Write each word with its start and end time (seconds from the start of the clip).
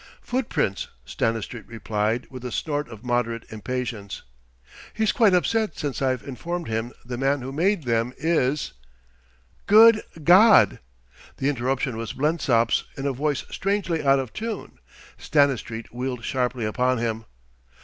"Footprints," 0.23 0.87
Stanistreet 1.05 1.67
replied 1.67 2.25
with 2.31 2.43
a 2.43 2.51
snort 2.51 2.89
of 2.89 3.05
moderate 3.05 3.45
impatience. 3.51 4.23
"He's 4.95 5.11
quite 5.11 5.35
upset 5.35 5.77
since 5.77 6.01
I've 6.01 6.23
informed 6.27 6.67
him 6.67 6.91
the 7.05 7.19
man 7.19 7.41
who 7.43 7.51
made 7.51 7.83
them 7.83 8.11
is" 8.17 8.73
"Good 9.77 10.01
God!" 10.23 10.79
The 11.37 11.49
interruption 11.49 11.97
was 11.97 12.13
Blensop's 12.13 12.85
in 12.97 13.05
a 13.05 13.13
voice 13.13 13.45
strangely 13.51 14.03
out 14.03 14.17
of 14.17 14.33
tune. 14.33 14.79
Stanistreet 15.19 15.93
wheeled 15.93 16.23
sharply 16.25 16.65
upon 16.65 16.97
him. 16.97 17.25